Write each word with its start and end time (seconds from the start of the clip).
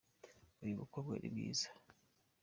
uyu 0.63 0.79
mukobwa 0.81 1.13
ni 1.17 1.29
mwiza 1.33 1.67